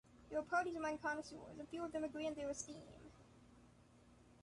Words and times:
There 0.31 0.39
are 0.39 0.41
parties 0.41 0.75
among 0.75 0.97
connoisseurs, 0.97 1.59
and 1.59 1.69
few 1.69 1.83
of 1.83 1.91
them 1.91 2.03
agree 2.03 2.25
in 2.25 2.33
their 2.33 2.49
esteem. 2.49 2.81